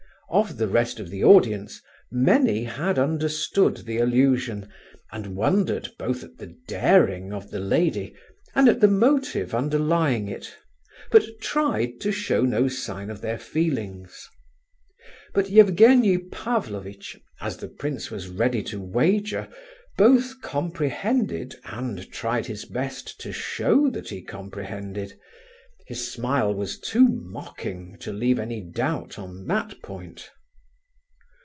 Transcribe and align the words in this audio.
Of 0.33 0.55
the 0.55 0.69
rest 0.69 1.01
of 1.01 1.09
the 1.09 1.25
audience, 1.25 1.81
many 2.09 2.63
had 2.63 2.97
understood 2.97 3.75
the 3.85 3.97
allusion 3.97 4.69
and 5.11 5.35
wondered 5.35 5.89
both 5.99 6.23
at 6.23 6.37
the 6.37 6.55
daring 6.69 7.33
of 7.33 7.51
the 7.51 7.59
lady 7.59 8.15
and 8.55 8.69
at 8.69 8.79
the 8.79 8.87
motive 8.87 9.53
underlying 9.53 10.29
it, 10.29 10.55
but 11.11 11.25
tried 11.41 11.99
to 11.99 12.13
show 12.13 12.43
no 12.45 12.69
sign 12.69 13.09
of 13.09 13.19
their 13.19 13.37
feelings. 13.37 14.25
But 15.33 15.51
Evgenie 15.51 16.19
Pavlovitch 16.31 17.19
(as 17.41 17.57
the 17.57 17.67
prince 17.67 18.09
was 18.09 18.29
ready 18.29 18.63
to 18.63 18.79
wager) 18.79 19.49
both 19.97 20.39
comprehended 20.39 21.55
and 21.65 22.09
tried 22.09 22.45
his 22.45 22.63
best 22.63 23.19
to 23.19 23.33
show 23.33 23.89
that 23.89 24.07
he 24.07 24.21
comprehended; 24.21 25.19
his 25.87 26.09
smile 26.09 26.53
was 26.53 26.79
too 26.79 27.05
mocking 27.05 27.97
to 27.99 28.13
leave 28.13 28.39
any 28.39 28.61
doubt 28.61 29.19
on 29.19 29.45
that 29.47 29.73
point. 29.81 30.29